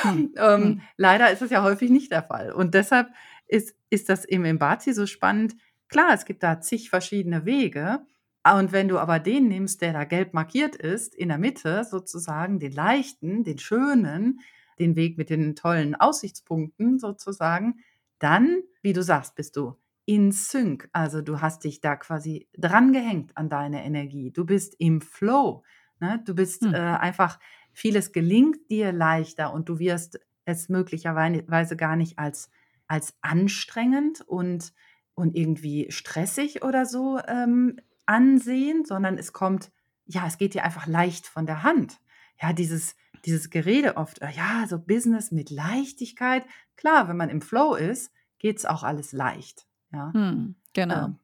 hm. 0.02 0.34
ähm, 0.36 0.62
hm. 0.62 0.80
leider 0.96 1.30
ist 1.30 1.42
es 1.42 1.50
ja 1.50 1.62
häufig 1.62 1.90
nicht 1.90 2.12
der 2.12 2.22
Fall. 2.22 2.52
Und 2.52 2.74
deshalb 2.74 3.08
ist, 3.46 3.74
ist 3.90 4.08
das 4.08 4.24
im 4.24 4.44
Embati 4.44 4.92
so 4.92 5.06
spannend. 5.06 5.56
Klar, 5.88 6.12
es 6.12 6.24
gibt 6.24 6.42
da 6.42 6.60
zig 6.60 6.90
verschiedene 6.90 7.44
Wege. 7.44 8.00
Und 8.44 8.72
wenn 8.72 8.88
du 8.88 8.98
aber 8.98 9.18
den 9.18 9.48
nimmst, 9.48 9.80
der 9.82 9.92
da 9.92 10.04
gelb 10.04 10.34
markiert 10.34 10.76
ist, 10.76 11.14
in 11.14 11.28
der 11.28 11.38
Mitte 11.38 11.84
sozusagen, 11.84 12.60
den 12.60 12.72
leichten, 12.72 13.42
den 13.42 13.58
schönen, 13.58 14.40
den 14.78 14.94
Weg 14.94 15.18
mit 15.18 15.30
den 15.30 15.56
tollen 15.56 15.94
Aussichtspunkten 15.94 16.98
sozusagen, 16.98 17.80
dann, 18.18 18.62
wie 18.82 18.92
du 18.92 19.02
sagst, 19.02 19.34
bist 19.34 19.56
du 19.56 19.76
in 20.06 20.30
Sync. 20.32 20.88
Also 20.92 21.20
du 21.20 21.40
hast 21.40 21.64
dich 21.64 21.80
da 21.80 21.96
quasi 21.96 22.48
dran 22.56 22.92
gehängt 22.92 23.36
an 23.36 23.48
deine 23.48 23.84
Energie. 23.84 24.30
Du 24.30 24.46
bist 24.46 24.74
im 24.78 25.00
Flow. 25.00 25.64
Ne? 26.00 26.22
Du 26.24 26.34
bist 26.34 26.62
hm. 26.62 26.74
äh, 26.74 26.78
einfach, 26.78 27.38
vieles 27.72 28.12
gelingt 28.12 28.70
dir 28.70 28.92
leichter 28.92 29.52
und 29.52 29.68
du 29.68 29.78
wirst 29.78 30.20
es 30.44 30.68
möglicherweise 30.68 31.76
gar 31.76 31.96
nicht 31.96 32.18
als, 32.18 32.50
als 32.86 33.14
anstrengend 33.20 34.22
und, 34.22 34.72
und 35.14 35.36
irgendwie 35.36 35.90
stressig 35.90 36.62
oder 36.62 36.86
so 36.86 37.18
ähm, 37.26 37.78
ansehen, 38.06 38.84
sondern 38.84 39.18
es 39.18 39.32
kommt, 39.32 39.72
ja, 40.06 40.24
es 40.26 40.38
geht 40.38 40.54
dir 40.54 40.64
einfach 40.64 40.86
leicht 40.86 41.26
von 41.26 41.46
der 41.46 41.64
Hand. 41.64 41.98
Ja, 42.40 42.52
dieses, 42.52 42.96
dieses 43.24 43.50
Gerede 43.50 43.96
oft, 43.96 44.20
äh, 44.22 44.30
ja, 44.30 44.66
so 44.68 44.78
Business 44.78 45.30
mit 45.30 45.50
Leichtigkeit. 45.50 46.44
Klar, 46.76 47.08
wenn 47.08 47.16
man 47.16 47.30
im 47.30 47.40
Flow 47.40 47.74
ist, 47.74 48.12
geht 48.38 48.58
es 48.58 48.66
auch 48.66 48.82
alles 48.82 49.12
leicht. 49.12 49.66
Ja. 49.92 50.12
Hm, 50.12 50.56
genau. 50.72 51.06
Ähm. 51.06 51.18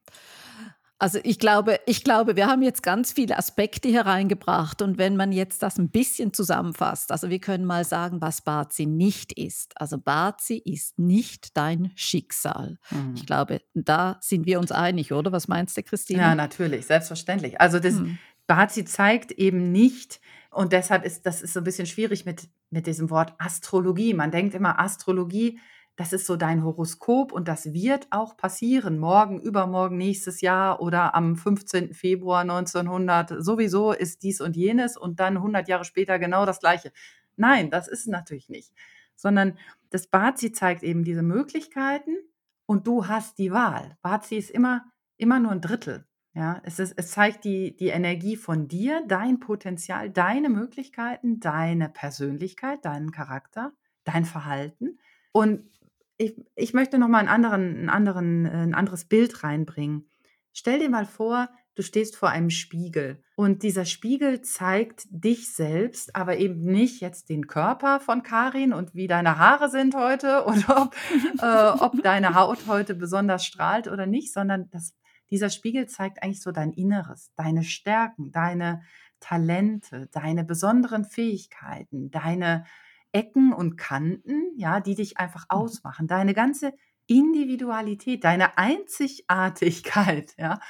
Also 1.03 1.19
ich 1.25 1.41
glaube, 1.41 1.81
ich 1.87 2.05
glaube, 2.05 2.37
wir 2.37 2.47
haben 2.47 2.63
jetzt 2.63 2.81
ganz 2.81 3.11
viele 3.11 3.37
Aspekte 3.37 3.89
hereingebracht 3.89 4.83
und 4.83 4.99
wenn 4.99 5.17
man 5.17 5.33
jetzt 5.33 5.61
das 5.61 5.77
ein 5.77 5.91
bisschen 5.91 6.33
zusammenfasst, 6.33 7.11
also 7.11 7.29
wir 7.29 7.41
können 7.41 7.65
mal 7.65 7.85
sagen, 7.85 8.21
was 8.21 8.43
Bazi 8.43 8.87
nicht 8.87 9.33
ist. 9.33 9.73
Also 9.81 9.99
Bazi 9.99 10.63
ist 10.65 11.01
nicht 11.01 11.57
dein 11.57 11.91
Schicksal. 11.97 12.79
Mhm. 12.91 13.15
Ich 13.17 13.27
glaube, 13.27 13.63
da 13.75 14.17
sind 14.21 14.47
wir 14.47 14.61
uns 14.61 14.71
einig, 14.71 15.13
oder? 15.13 15.33
Was 15.33 15.49
meinst 15.49 15.77
du, 15.77 15.83
Christine? 15.83 16.21
Ja, 16.23 16.35
natürlich, 16.37 16.87
selbstverständlich. 16.87 17.61
Also 17.61 17.81
das 17.81 17.95
mhm. 17.95 18.19
Bazi 18.47 18.85
zeigt 18.85 19.33
eben 19.33 19.73
nicht, 19.73 20.21
und 20.53 20.73
deshalb 20.73 21.05
ist 21.05 21.27
das 21.27 21.43
ist 21.43 21.55
so 21.55 21.61
ein 21.61 21.65
bisschen 21.65 21.87
schwierig 21.87 22.25
mit, 22.25 22.49
mit 22.71 22.87
diesem 22.87 23.11
Wort 23.11 23.35
Astrologie. 23.39 24.15
Man 24.15 24.31
denkt 24.31 24.55
immer, 24.55 24.79
Astrologie 24.79 25.59
das 25.97 26.15
ist 26.15 26.27
so 26.27 26.37
dein 26.37 26.65
Horoskop 26.65 27.33
und 27.33 27.49
das 27.49 27.73
wird 27.73 28.07
auch 28.11 28.37
passieren. 28.37 28.99
Morgen, 28.99 29.41
übermorgen, 29.41 29.99
nächstes 29.99 30.41
Jahr 30.41 30.81
oder 30.81 31.15
am 31.15 31.37
15. 31.37 31.93
Februar 31.93 32.41
1900. 32.41 33.35
Sowieso 33.45 33.93
ist 33.93 34.23
dies 34.23 34.41
und 34.41 34.57
jenes 34.57 34.97
und 34.97 35.21
dann 35.21 35.37
100 35.37 35.69
Jahre 35.69 35.85
später 35.85 36.19
genau 36.19 36.47
das 36.47 36.61
Gleiche. 36.61 36.93
Nein, 37.37 37.71
das 37.71 37.89
ist 37.89 38.07
natürlich 38.07 38.49
nicht. 38.49 38.73
Sondern 39.17 39.59
das 39.91 40.07
Bazi 40.07 40.53
zeigt 40.53 40.83
eben 40.83 41.05
diese 41.05 41.23
Möglichkeiten 41.23 42.17
und 42.65 42.87
du 42.87 43.07
hast 43.07 43.37
die 43.39 43.53
Wahl. 43.53 43.99
Bazi 44.01 44.37
ist 44.37 44.51
immer, 44.51 44.87
immer 45.19 45.41
nur 45.41 45.53
ein 45.53 45.61
Drittel. 45.61 46.07
Ja, 46.35 46.63
es, 46.65 46.79
ist, 46.79 46.95
es 46.97 47.11
zeigt 47.11 47.45
die, 47.45 47.77
die 47.77 47.89
Energie 47.89 48.37
von 48.37 48.67
dir, 48.67 49.03
dein 49.07 49.39
Potenzial, 49.39 50.09
deine 50.09 50.49
Möglichkeiten, 50.49 51.41
deine 51.41 51.91
Persönlichkeit, 51.91 52.85
deinen 52.87 53.11
Charakter, 53.11 53.73
dein 54.05 54.25
Verhalten. 54.25 54.99
Und 55.33 55.69
ich, 56.17 56.35
ich 56.55 56.73
möchte 56.73 56.99
noch 56.99 57.09
mal 57.09 57.19
einen 57.19 57.29
anderen, 57.29 57.77
einen 57.77 57.91
anderen, 57.91 58.47
äh, 58.47 58.63
ein 58.63 58.75
anderes 58.75 59.05
Bild 59.05 59.45
reinbringen. 59.45 60.09
Stell 60.55 60.79
dir 60.79 60.89
mal 60.89 61.05
vor, 61.05 61.51
du 61.75 61.83
stehst 61.83 62.17
vor 62.17 62.31
einem 62.31 62.51
Spiegel 62.51 63.23
und 63.37 63.63
dieser 63.63 63.85
Spiegel 63.85 64.43
zeigt 64.43 65.07
dich 65.11 65.53
selbst, 65.55 66.15
aber 66.15 66.37
eben 66.37 66.61
nicht 66.61 67.01
jetzt 67.01 67.29
den 67.29 67.47
Körper 67.47 68.01
von 68.01 68.23
Karin 68.23 68.73
und 68.73 68.95
wie 68.95 69.07
deine 69.07 69.39
Haare 69.39 69.69
sind 69.71 69.95
heute 69.95 70.45
oder 70.47 70.83
ob, 70.83 70.97
äh, 71.43 71.85
ob 71.85 72.03
deine 72.03 72.35
Haut 72.35 72.67
heute 72.67 72.95
besonders 72.95 73.45
strahlt 73.45 73.89
oder 73.89 74.07
nicht, 74.07 74.33
sondern 74.33 74.69
das, 74.71 74.95
dieser 75.33 75.49
Spiegel 75.49 75.87
zeigt 75.87 76.23
eigentlich 76.23 76.43
so 76.43 76.53
dein 76.53 76.73
Inneres, 76.73 77.33
deine 77.37 77.65
Stärken, 77.65 78.33
deine 78.33 78.83
Talente, 79.19 80.09
deine 80.13 80.45
besonderen 80.45 81.07
Fähigkeiten, 81.07 82.11
deine 82.11 82.67
Ecken 83.13 83.55
und 83.55 83.79
Kanten, 83.79 84.43
ja, 84.57 84.81
die 84.81 84.95
dich 84.95 85.17
einfach 85.17 85.45
mhm. 85.45 85.57
ausmachen. 85.57 86.07
Deine 86.07 86.35
ganze 86.35 86.75
Individualität, 87.07 88.25
deine 88.25 88.59
Einzigartigkeit, 88.59 90.35
ja, 90.39 90.61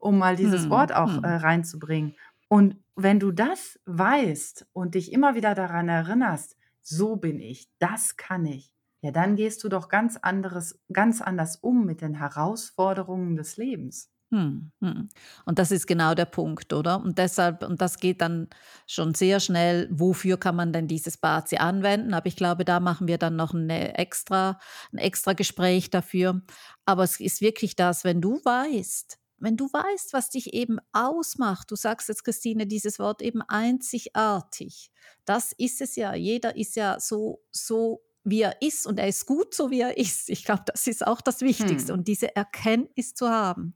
um 0.00 0.18
mal 0.18 0.34
dieses 0.34 0.64
hm, 0.64 0.70
Wort 0.70 0.92
auch 0.92 1.14
hm. 1.14 1.24
äh, 1.24 1.34
reinzubringen. 1.36 2.16
Und 2.48 2.76
wenn 2.96 3.20
du 3.20 3.30
das 3.30 3.78
weißt 3.86 4.66
und 4.72 4.96
dich 4.96 5.12
immer 5.12 5.36
wieder 5.36 5.54
daran 5.54 5.88
erinnerst, 5.88 6.56
so 6.82 7.14
bin 7.14 7.38
ich, 7.38 7.68
das 7.78 8.16
kann 8.16 8.46
ich, 8.46 8.74
ja, 9.02 9.10
dann 9.12 9.36
gehst 9.36 9.62
du 9.64 9.68
doch 9.68 9.88
ganz 9.88 10.16
anderes, 10.16 10.80
ganz 10.92 11.20
anders 11.20 11.56
um 11.56 11.84
mit 11.84 12.00
den 12.00 12.14
Herausforderungen 12.14 13.36
des 13.36 13.56
Lebens. 13.56 14.10
Hm, 14.30 14.72
hm. 14.82 15.08
Und 15.46 15.58
das 15.58 15.70
ist 15.70 15.86
genau 15.86 16.14
der 16.14 16.26
Punkt, 16.26 16.74
oder? 16.74 17.00
Und 17.00 17.16
deshalb, 17.16 17.62
und 17.62 17.80
das 17.80 17.98
geht 17.98 18.20
dann 18.20 18.48
schon 18.86 19.14
sehr 19.14 19.40
schnell, 19.40 19.88
wofür 19.90 20.36
kann 20.36 20.54
man 20.54 20.70
denn 20.72 20.86
dieses 20.86 21.16
Bazi 21.16 21.56
anwenden? 21.56 22.12
Aber 22.12 22.26
ich 22.26 22.36
glaube, 22.36 22.66
da 22.66 22.78
machen 22.78 23.08
wir 23.08 23.16
dann 23.16 23.36
noch 23.36 23.54
eine 23.54 23.96
extra, 23.96 24.58
ein 24.92 24.98
extra 24.98 25.32
Gespräch 25.32 25.88
dafür. 25.88 26.42
Aber 26.84 27.04
es 27.04 27.20
ist 27.20 27.40
wirklich 27.40 27.74
das, 27.74 28.04
wenn 28.04 28.20
du 28.20 28.38
weißt, 28.44 29.18
wenn 29.38 29.56
du 29.56 29.66
weißt, 29.72 30.12
was 30.12 30.30
dich 30.30 30.52
eben 30.52 30.78
ausmacht, 30.92 31.70
du 31.70 31.76
sagst 31.76 32.08
jetzt, 32.08 32.24
Christine, 32.24 32.66
dieses 32.66 32.98
Wort 32.98 33.22
eben 33.22 33.40
einzigartig. 33.42 34.90
Das 35.24 35.52
ist 35.52 35.80
es 35.80 35.96
ja. 35.96 36.14
Jeder 36.14 36.56
ist 36.56 36.76
ja 36.76 36.98
so, 37.00 37.40
so 37.50 38.02
wie 38.30 38.42
er 38.42 38.60
ist 38.62 38.86
und 38.86 38.98
er 38.98 39.08
ist 39.08 39.26
gut 39.26 39.54
so, 39.54 39.70
wie 39.70 39.80
er 39.80 39.96
ist. 39.96 40.28
Ich 40.28 40.44
glaube, 40.44 40.62
das 40.66 40.86
ist 40.86 41.06
auch 41.06 41.20
das 41.20 41.40
Wichtigste 41.40 41.92
hm. 41.92 42.00
und 42.00 42.08
diese 42.08 42.34
Erkenntnis 42.34 43.14
zu 43.14 43.28
haben. 43.28 43.74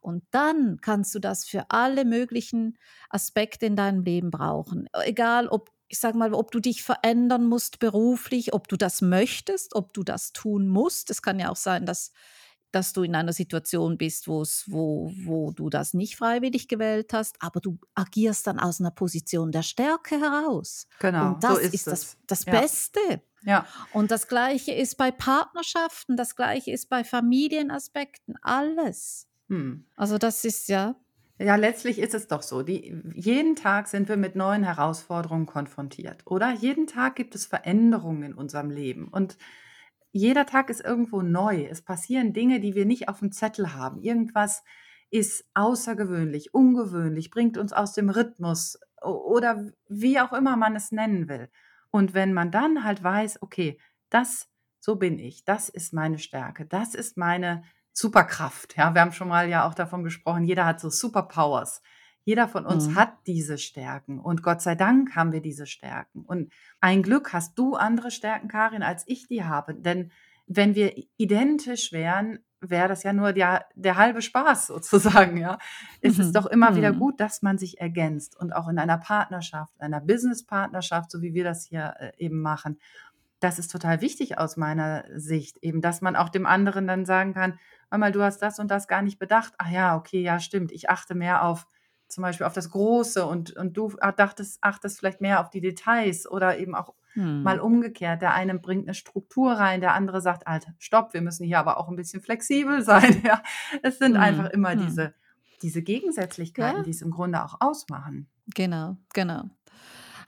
Und 0.00 0.24
dann 0.30 0.78
kannst 0.80 1.14
du 1.14 1.18
das 1.18 1.44
für 1.44 1.70
alle 1.70 2.04
möglichen 2.04 2.78
Aspekte 3.10 3.66
in 3.66 3.76
deinem 3.76 4.02
Leben 4.02 4.30
brauchen. 4.30 4.88
Egal, 5.04 5.48
ob 5.48 5.70
ich 5.88 5.98
sage 5.98 6.18
mal, 6.18 6.34
ob 6.34 6.50
du 6.50 6.60
dich 6.60 6.82
verändern 6.82 7.46
musst 7.46 7.78
beruflich, 7.78 8.52
ob 8.52 8.68
du 8.68 8.76
das 8.76 9.00
möchtest, 9.00 9.74
ob 9.74 9.94
du 9.94 10.02
das 10.02 10.32
tun 10.32 10.68
musst. 10.68 11.10
Es 11.10 11.22
kann 11.22 11.40
ja 11.40 11.50
auch 11.50 11.56
sein, 11.56 11.86
dass, 11.86 12.12
dass 12.72 12.92
du 12.92 13.02
in 13.02 13.14
einer 13.14 13.32
Situation 13.32 13.96
bist, 13.96 14.28
wo, 14.28 14.44
wo 14.66 15.52
du 15.52 15.70
das 15.70 15.94
nicht 15.94 16.16
freiwillig 16.16 16.68
gewählt 16.68 17.14
hast, 17.14 17.36
aber 17.40 17.60
du 17.60 17.78
agierst 17.94 18.46
dann 18.46 18.60
aus 18.60 18.80
einer 18.80 18.90
Position 18.90 19.50
der 19.50 19.62
Stärke 19.62 20.20
heraus. 20.20 20.86
Genau. 21.00 21.34
Und 21.34 21.44
das 21.44 21.54
so 21.54 21.58
ist, 21.58 21.74
ist 21.74 21.86
das, 21.86 22.16
das 22.26 22.44
ja. 22.44 22.60
Beste. 22.60 23.22
Ja. 23.42 23.66
Und 23.92 24.10
das 24.10 24.28
Gleiche 24.28 24.72
ist 24.72 24.96
bei 24.96 25.10
Partnerschaften, 25.10 26.16
das 26.16 26.36
Gleiche 26.36 26.72
ist 26.72 26.88
bei 26.88 27.04
Familienaspekten, 27.04 28.36
alles. 28.42 29.28
Hm. 29.48 29.86
Also 29.96 30.18
das 30.18 30.44
ist 30.44 30.68
ja. 30.68 30.96
Ja, 31.38 31.54
letztlich 31.54 32.00
ist 32.00 32.14
es 32.14 32.26
doch 32.26 32.42
so. 32.42 32.62
Die, 32.62 33.00
jeden 33.14 33.54
Tag 33.54 33.86
sind 33.86 34.08
wir 34.08 34.16
mit 34.16 34.34
neuen 34.34 34.64
Herausforderungen 34.64 35.46
konfrontiert, 35.46 36.26
oder? 36.26 36.50
Jeden 36.52 36.88
Tag 36.88 37.14
gibt 37.14 37.36
es 37.36 37.46
Veränderungen 37.46 38.24
in 38.24 38.34
unserem 38.34 38.70
Leben. 38.70 39.08
Und 39.08 39.38
jeder 40.10 40.46
Tag 40.46 40.68
ist 40.68 40.84
irgendwo 40.84 41.22
neu. 41.22 41.64
Es 41.70 41.82
passieren 41.82 42.32
Dinge, 42.32 42.58
die 42.58 42.74
wir 42.74 42.86
nicht 42.86 43.08
auf 43.08 43.20
dem 43.20 43.30
Zettel 43.30 43.74
haben. 43.74 44.00
Irgendwas 44.02 44.64
ist 45.10 45.44
außergewöhnlich, 45.54 46.52
ungewöhnlich, 46.52 47.30
bringt 47.30 47.56
uns 47.56 47.72
aus 47.72 47.92
dem 47.92 48.10
Rhythmus 48.10 48.78
oder 49.00 49.64
wie 49.88 50.18
auch 50.20 50.32
immer 50.32 50.56
man 50.56 50.74
es 50.74 50.92
nennen 50.92 51.28
will. 51.28 51.48
Und 51.98 52.14
wenn 52.14 52.32
man 52.32 52.52
dann 52.52 52.84
halt 52.84 53.02
weiß, 53.02 53.42
okay, 53.42 53.76
das, 54.08 54.48
so 54.78 54.94
bin 54.94 55.18
ich, 55.18 55.44
das 55.44 55.68
ist 55.68 55.92
meine 55.92 56.20
Stärke, 56.20 56.64
das 56.64 56.94
ist 56.94 57.16
meine 57.16 57.64
Superkraft. 57.92 58.76
Ja, 58.76 58.94
wir 58.94 59.00
haben 59.00 59.10
schon 59.10 59.26
mal 59.26 59.48
ja 59.48 59.66
auch 59.66 59.74
davon 59.74 60.04
gesprochen, 60.04 60.44
jeder 60.44 60.64
hat 60.64 60.78
so 60.78 60.90
Superpowers. 60.90 61.82
Jeder 62.22 62.46
von 62.46 62.66
uns 62.66 62.86
mhm. 62.86 62.94
hat 62.94 63.14
diese 63.26 63.58
Stärken 63.58 64.20
und 64.20 64.44
Gott 64.44 64.62
sei 64.62 64.76
Dank 64.76 65.16
haben 65.16 65.32
wir 65.32 65.40
diese 65.40 65.66
Stärken. 65.66 66.24
Und 66.24 66.52
ein 66.78 67.02
Glück 67.02 67.32
hast 67.32 67.58
du 67.58 67.74
andere 67.74 68.12
Stärken, 68.12 68.46
Karin, 68.46 68.84
als 68.84 69.02
ich 69.08 69.26
die 69.26 69.42
habe. 69.42 69.74
Denn 69.74 70.12
wenn 70.46 70.76
wir 70.76 70.92
identisch 71.16 71.90
wären, 71.90 72.38
wäre 72.60 72.88
das 72.88 73.02
ja 73.02 73.12
nur 73.12 73.32
der, 73.32 73.66
der 73.74 73.96
halbe 73.96 74.22
Spaß 74.22 74.66
sozusagen. 74.68 75.36
Ja, 75.36 75.58
es 76.00 76.16
mhm. 76.16 76.24
ist 76.24 76.32
doch 76.32 76.46
immer 76.46 76.70
mhm. 76.70 76.76
wieder 76.76 76.92
gut, 76.92 77.20
dass 77.20 77.42
man 77.42 77.58
sich 77.58 77.80
ergänzt 77.80 78.38
und 78.38 78.52
auch 78.52 78.68
in 78.68 78.78
einer 78.78 78.98
Partnerschaft, 78.98 79.80
einer 79.80 80.00
Business-Partnerschaft, 80.00 81.10
so 81.10 81.22
wie 81.22 81.34
wir 81.34 81.44
das 81.44 81.64
hier 81.64 81.94
äh, 81.98 82.12
eben 82.18 82.40
machen. 82.40 82.78
Das 83.40 83.58
ist 83.58 83.70
total 83.70 84.00
wichtig 84.00 84.38
aus 84.38 84.56
meiner 84.56 85.04
Sicht, 85.14 85.58
eben, 85.58 85.80
dass 85.80 86.00
man 86.00 86.16
auch 86.16 86.28
dem 86.28 86.46
anderen 86.46 86.88
dann 86.88 87.04
sagen 87.04 87.34
kann, 87.34 87.58
einmal 87.88 88.10
du 88.10 88.22
hast 88.22 88.40
das 88.42 88.58
und 88.58 88.70
das 88.70 88.88
gar 88.88 89.02
nicht 89.02 89.18
bedacht. 89.18 89.54
Ach 89.58 89.70
ja, 89.70 89.96
okay, 89.96 90.20
ja, 90.22 90.40
stimmt. 90.40 90.72
Ich 90.72 90.90
achte 90.90 91.14
mehr 91.14 91.44
auf 91.44 91.66
zum 92.08 92.22
Beispiel 92.22 92.46
auf 92.46 92.52
das 92.52 92.70
Große 92.70 93.24
und, 93.26 93.56
und 93.56 93.76
du 93.76 93.92
dachtest, 94.16 94.58
achtest 94.62 94.98
vielleicht 94.98 95.20
mehr 95.20 95.40
auf 95.40 95.50
die 95.50 95.60
Details 95.60 96.30
oder 96.30 96.58
eben 96.58 96.74
auch 96.74 96.94
hm. 97.12 97.42
mal 97.42 97.60
umgekehrt. 97.60 98.22
Der 98.22 98.34
eine 98.34 98.58
bringt 98.58 98.86
eine 98.86 98.94
Struktur 98.94 99.52
rein, 99.52 99.80
der 99.80 99.94
andere 99.94 100.20
sagt, 100.20 100.46
Alter, 100.46 100.74
stopp, 100.78 101.12
wir 101.14 101.20
müssen 101.20 101.44
hier 101.44 101.58
aber 101.58 101.78
auch 101.78 101.88
ein 101.88 101.96
bisschen 101.96 102.22
flexibel 102.22 102.82
sein. 102.84 103.22
Ja, 103.24 103.42
es 103.82 103.98
sind 103.98 104.14
hm. 104.14 104.22
einfach 104.22 104.50
immer 104.50 104.72
hm. 104.72 104.86
diese, 104.86 105.14
diese 105.62 105.82
Gegensätzlichkeiten, 105.82 106.78
ja. 106.78 106.82
die 106.84 106.90
es 106.90 107.02
im 107.02 107.10
Grunde 107.10 107.44
auch 107.44 107.60
ausmachen. 107.60 108.28
Genau, 108.54 108.96
genau. 109.12 109.44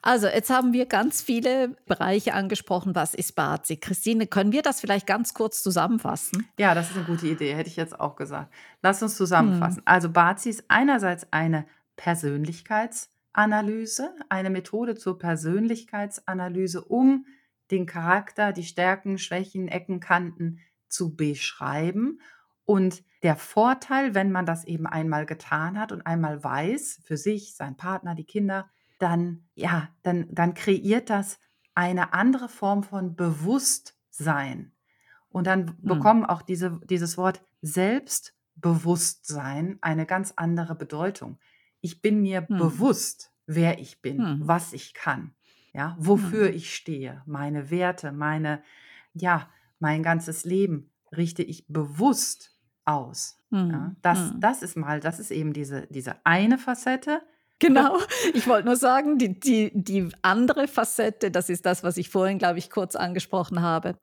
Also, 0.03 0.29
jetzt 0.29 0.51
haben 0.51 0.73
wir 0.73 0.87
ganz 0.87 1.21
viele 1.21 1.77
Bereiche 1.87 2.33
angesprochen. 2.35 2.95
Was 2.95 3.15
ist 3.15 3.35
Bazi? 3.35 3.77
Christine, 3.77 4.27
können 4.27 4.53
wir 4.53 4.63
das 4.63 4.81
vielleicht 4.81 5.07
ganz 5.07 5.35
kurz 5.35 5.63
zusammenfassen? 5.63 6.49
Ja, 6.59 6.75
das 6.75 6.89
ist 6.91 6.97
eine 6.97 7.05
gute 7.05 7.27
Idee, 7.27 7.55
hätte 7.55 7.69
ich 7.69 7.77
jetzt 7.77 8.01
auch 8.01 8.17
gesagt. 8.17 8.51
Lass 8.83 9.03
uns 9.03 9.17
zusammenfassen. 9.17 9.79
Hm. 9.79 9.85
Also, 9.87 10.11
Bazi 10.11 10.51
ist 10.51 10.65
einerseits 10.69 11.27
eine 11.33 11.67
Persönlichkeitsanalyse, 11.97 14.15
eine 14.29 14.51
Methode 14.51 14.95
zur 14.95 15.19
Persönlichkeitsanalyse, 15.19 16.83
um 16.83 17.27
den 17.71 17.87
Charakter, 17.87 18.53
die 18.53 18.65
Stärken, 18.65 19.19
Schwächen, 19.19 19.69
Ecken, 19.69 20.01
Kanten 20.01 20.59
zu 20.89 21.15
beschreiben. 21.15 22.21
Und 22.65 23.05
der 23.23 23.37
Vorteil, 23.37 24.15
wenn 24.15 24.33
man 24.33 24.47
das 24.47 24.65
eben 24.65 24.87
einmal 24.87 25.27
getan 25.27 25.79
hat 25.79 25.93
und 25.93 26.07
einmal 26.07 26.43
weiß, 26.43 27.03
für 27.05 27.19
sich, 27.19 27.55
seinen 27.55 27.77
Partner, 27.77 28.15
die 28.15 28.25
Kinder, 28.25 28.71
dann, 29.01 29.45
ja, 29.55 29.89
dann, 30.03 30.27
dann 30.31 30.55
kreiert 30.55 31.11
das 31.11 31.39
eine 31.75 32.13
andere 32.13 32.49
Form 32.49 32.83
von 32.83 33.15
Bewusstsein. 33.17 34.73
Und 35.29 35.47
dann 35.47 35.69
hm. 35.69 35.77
bekommen 35.83 36.25
auch 36.25 36.43
diese, 36.43 36.81
dieses 36.85 37.17
Wort 37.17 37.41
Selbstbewusstsein 37.63 39.79
eine 39.81 40.07
ganz 40.07 40.33
andere 40.37 40.75
Bedeutung. 40.75 41.39
Ich 41.81 42.03
bin 42.03 42.21
mir 42.21 42.47
hm. 42.47 42.59
bewusst, 42.59 43.33
wer 43.47 43.79
ich 43.79 44.03
bin, 44.03 44.19
hm. 44.19 44.41
was 44.43 44.73
ich 44.73 44.95
kann, 44.95 45.35
ja, 45.73 45.97
wofür 45.99 46.49
hm. 46.49 46.55
ich 46.55 46.75
stehe, 46.75 47.23
meine 47.27 47.71
Werte, 47.71 48.13
meine, 48.13 48.63
ja, 49.15 49.49
mein 49.79 50.03
ganzes 50.03 50.45
Leben 50.45 50.91
richte 51.17 51.43
ich 51.43 51.67
bewusst 51.69 52.57
aus. 52.85 53.39
Ja, 53.53 53.97
das, 54.03 54.33
mhm. 54.33 54.41
das 54.41 54.63
ist 54.63 54.77
mal, 54.77 55.01
das 55.01 55.19
ist 55.19 55.33
eben 55.33 55.53
diese, 55.53 55.89
diese 55.89 56.25
eine 56.25 56.57
Facette. 56.57 57.21
Genau, 57.61 57.99
ich 58.35 58.49
wollte 58.49 58.67
nur 58.67 58.77
sagen, 58.77 59.19
die, 59.19 59.39
die, 59.39 59.71
die 59.73 60.09
andere 60.23 60.67
Facette, 60.67 61.31
das 61.31 61.49
ist 61.49 61.65
das, 61.65 61.85
was 61.85 61.97
ich 61.97 62.09
vorhin, 62.09 62.39
glaube 62.39 62.59
ich, 62.59 62.71
kurz 62.71 62.97
angesprochen 62.97 63.63
habe, 63.63 63.99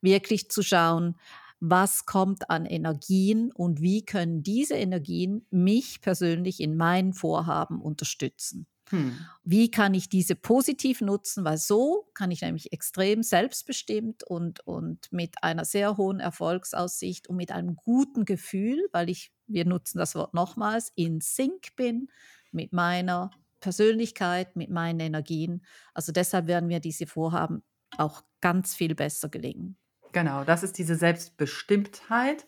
wirklich 0.00 0.50
zu 0.50 0.62
schauen, 0.62 1.16
was 1.60 2.06
kommt 2.06 2.50
an 2.50 2.66
Energien 2.66 3.52
und 3.52 3.80
wie 3.80 4.04
können 4.04 4.42
diese 4.42 4.74
Energien 4.74 5.46
mich 5.50 6.00
persönlich 6.00 6.58
in 6.58 6.76
meinen 6.76 7.12
Vorhaben 7.12 7.80
unterstützen. 7.80 8.66
Hm. 8.88 9.16
Wie 9.44 9.70
kann 9.70 9.94
ich 9.94 10.08
diese 10.08 10.34
positiv 10.34 11.00
nutzen? 11.00 11.44
Weil 11.44 11.58
so 11.58 12.08
kann 12.14 12.32
ich 12.32 12.42
nämlich 12.42 12.72
extrem 12.72 13.22
selbstbestimmt 13.22 14.24
und, 14.24 14.66
und 14.66 15.12
mit 15.12 15.42
einer 15.42 15.64
sehr 15.64 15.96
hohen 15.96 16.18
Erfolgsaussicht 16.18 17.28
und 17.28 17.36
mit 17.36 17.52
einem 17.52 17.76
guten 17.76 18.24
Gefühl, 18.24 18.88
weil 18.90 19.08
ich, 19.08 19.32
wir 19.46 19.64
nutzen 19.64 19.98
das 19.98 20.16
Wort 20.16 20.34
nochmals, 20.34 20.90
in 20.96 21.20
Sync 21.20 21.76
bin 21.76 22.08
mit 22.52 22.72
meiner 22.72 23.30
Persönlichkeit, 23.60 24.56
mit 24.56 24.70
meinen 24.70 25.00
Energien. 25.00 25.64
Also 25.94 26.12
deshalb 26.12 26.46
werden 26.46 26.66
mir 26.66 26.80
diese 26.80 27.06
Vorhaben 27.06 27.62
auch 27.96 28.22
ganz 28.40 28.74
viel 28.74 28.94
besser 28.94 29.28
gelingen. 29.28 29.76
Genau, 30.12 30.44
das 30.44 30.62
ist 30.62 30.78
diese 30.78 30.94
Selbstbestimmtheit. 30.94 32.46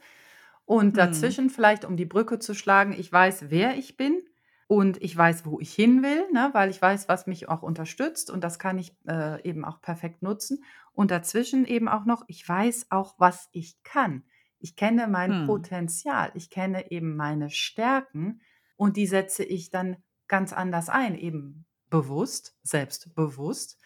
Und 0.66 0.88
hm. 0.88 0.94
dazwischen 0.94 1.44
hm. 1.46 1.50
vielleicht, 1.50 1.84
um 1.84 1.96
die 1.96 2.06
Brücke 2.06 2.38
zu 2.38 2.54
schlagen, 2.54 2.92
ich 2.92 3.10
weiß, 3.10 3.46
wer 3.48 3.76
ich 3.76 3.96
bin 3.96 4.22
und 4.66 5.02
ich 5.02 5.16
weiß, 5.16 5.44
wo 5.44 5.60
ich 5.60 5.72
hin 5.74 6.02
will, 6.02 6.24
ne, 6.32 6.50
weil 6.52 6.70
ich 6.70 6.80
weiß, 6.80 7.08
was 7.08 7.26
mich 7.26 7.48
auch 7.48 7.62
unterstützt 7.62 8.30
und 8.30 8.42
das 8.42 8.58
kann 8.58 8.78
ich 8.78 8.96
äh, 9.06 9.42
eben 9.46 9.64
auch 9.64 9.80
perfekt 9.80 10.22
nutzen. 10.22 10.64
Und 10.92 11.10
dazwischen 11.10 11.66
eben 11.66 11.88
auch 11.88 12.04
noch, 12.04 12.24
ich 12.28 12.48
weiß 12.48 12.86
auch, 12.90 13.14
was 13.18 13.48
ich 13.52 13.82
kann. 13.82 14.24
Ich 14.58 14.76
kenne 14.76 15.06
mein 15.06 15.40
hm. 15.40 15.46
Potenzial, 15.46 16.30
ich 16.34 16.48
kenne 16.48 16.90
eben 16.90 17.16
meine 17.16 17.50
Stärken 17.50 18.40
und 18.76 18.96
die 18.96 19.06
setze 19.06 19.44
ich 19.44 19.70
dann 19.70 19.96
ganz 20.28 20.52
anders 20.52 20.88
ein, 20.88 21.16
eben 21.16 21.66
bewusst, 21.90 22.56
selbstbewusst, 22.62 23.78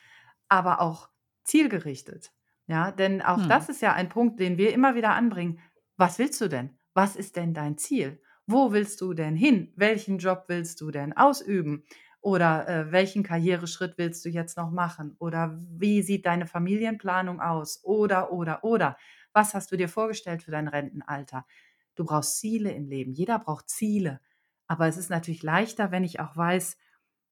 aber 0.49 0.81
auch 0.81 1.11
zielgerichtet. 1.45 2.33
Ja, 2.67 2.93
denn 2.93 3.23
auch 3.23 3.41
hm. 3.43 3.49
das 3.49 3.69
ist 3.69 3.83
ja 3.83 3.95
ein 3.95 4.09
Punkt, 4.09 4.41
den 4.41 4.59
wir 4.59 4.73
immer 4.73 4.95
wieder 4.95 5.11
anbringen. 5.11 5.59
Was 5.97 6.19
willst 6.19 6.41
du 6.41 6.49
denn? 6.49 6.79
Was 6.95 7.17
ist 7.17 7.37
denn 7.37 7.55
dein 7.55 7.79
Ziel? 7.79 8.21
Wo 8.47 8.73
willst 8.73 9.01
du 9.01 9.15
denn 9.15 9.37
hin? 9.37 9.73
Welchen 9.77 10.19
Job 10.19 10.45
willst 10.49 10.81
du 10.81 10.91
denn 10.91 11.17
ausüben? 11.17 11.85
Oder 12.21 12.69
äh, 12.69 12.93
welchen 12.93 13.23
Karriereschritt 13.23 13.97
willst 13.97 14.25
du 14.25 14.29
jetzt 14.29 14.57
noch 14.57 14.71
machen? 14.71 15.17
Oder 15.19 15.59
wie 15.71 16.03
sieht 16.03 16.27
deine 16.27 16.47
Familienplanung 16.47 17.41
aus? 17.41 17.81
Oder, 17.85 18.33
oder, 18.33 18.65
oder. 18.65 18.97
Was 19.33 19.55
hast 19.55 19.71
du 19.71 19.77
dir 19.77 19.89
vorgestellt 19.89 20.43
für 20.43 20.51
dein 20.51 20.69
Rentenalter? 20.69 21.47
Du 21.95 22.05
brauchst 22.05 22.39
Ziele 22.39 22.73
im 22.73 22.89
Leben. 22.89 23.13
Jeder 23.13 23.39
braucht 23.39 23.69
Ziele. 23.69 24.21
Aber 24.69 24.87
es 24.87 24.97
ist 24.97 25.11
natürlich 25.11 25.43
leichter, 25.43 25.91
wenn 25.91 26.05
ich 26.05 26.21
auch 26.21 26.37
weiß, 26.37 26.77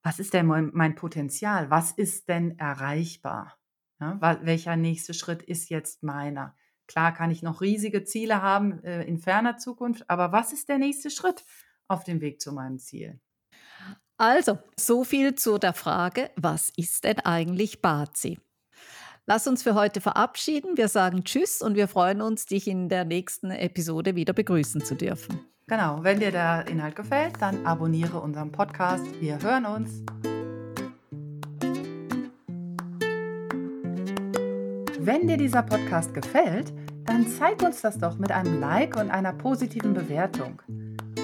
was 0.02 0.18
ist 0.18 0.34
denn 0.34 0.46
mein, 0.46 0.94
Potenzial? 0.94 1.70
Was 1.70 1.92
ist 1.92 2.28
denn 2.28 2.58
erreichbar? 2.58 3.56
Ja, 4.00 4.38
welcher 4.42 4.76
nächste 4.76 5.14
Schritt 5.14 5.42
ist 5.42 5.68
jetzt 5.68 6.02
meiner? 6.02 6.56
Klar 6.86 7.12
kann 7.12 7.30
ich 7.30 7.42
noch 7.42 7.60
riesige 7.60 8.04
Ziele 8.04 8.42
haben 8.42 8.82
äh, 8.84 9.02
in 9.04 9.18
ferner 9.18 9.56
Zukunft, 9.56 10.08
aber 10.08 10.32
was 10.32 10.52
ist 10.52 10.68
der 10.68 10.78
nächste 10.78 11.10
Schritt 11.10 11.44
auf 11.88 12.04
dem 12.04 12.20
Weg 12.20 12.40
zu 12.40 12.52
meinem 12.52 12.78
Ziel? 12.78 13.20
Also, 14.18 14.58
so 14.78 15.04
viel 15.04 15.34
zu 15.34 15.58
der 15.58 15.74
Frage, 15.74 16.30
was 16.36 16.70
ist 16.76 17.04
denn 17.04 17.20
eigentlich 17.20 17.82
Bazi? 17.82 18.38
Lass 19.26 19.48
uns 19.48 19.64
für 19.64 19.74
heute 19.74 20.00
verabschieden. 20.00 20.76
Wir 20.76 20.88
sagen 20.88 21.24
Tschüss 21.24 21.60
und 21.60 21.74
wir 21.74 21.88
freuen 21.88 22.22
uns, 22.22 22.46
dich 22.46 22.68
in 22.68 22.88
der 22.88 23.04
nächsten 23.04 23.50
Episode 23.50 24.14
wieder 24.14 24.32
begrüßen 24.32 24.84
zu 24.84 24.94
dürfen. 24.94 25.40
Genau, 25.68 25.98
wenn 26.02 26.20
dir 26.20 26.30
der 26.30 26.68
Inhalt 26.68 26.94
gefällt, 26.94 27.42
dann 27.42 27.66
abonniere 27.66 28.20
unseren 28.20 28.52
Podcast. 28.52 29.04
Wir 29.20 29.42
hören 29.42 29.66
uns. 29.66 30.04
Wenn 35.00 35.26
dir 35.26 35.36
dieser 35.36 35.64
Podcast 35.64 36.14
gefällt, 36.14 36.72
dann 37.04 37.26
zeig 37.26 37.62
uns 37.62 37.80
das 37.80 37.98
doch 37.98 38.16
mit 38.16 38.30
einem 38.30 38.60
Like 38.60 38.96
und 38.96 39.10
einer 39.10 39.32
positiven 39.32 39.92
Bewertung. 39.92 40.62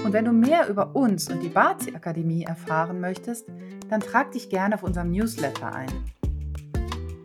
Und 0.05 0.13
wenn 0.13 0.25
du 0.25 0.33
mehr 0.33 0.69
über 0.69 0.97
uns 0.97 1.31
und 1.31 1.41
die 1.41 1.49
Bazi 1.49 1.95
Akademie 1.95 2.43
erfahren 2.43 3.01
möchtest, 3.01 3.49
dann 3.91 4.01
trag 4.01 4.33
dich 4.33 4.51
gerne 4.51 4.75
auf 4.75 4.83
unserem 4.83 5.13
Newsletter 5.13 5.73
ein. 5.73 5.93